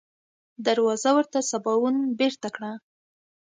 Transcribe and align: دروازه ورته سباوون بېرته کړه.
دروازه 0.65 1.09
ورته 1.17 1.39
سباوون 1.51 1.95
بېرته 2.19 2.47
کړه. 2.55 2.71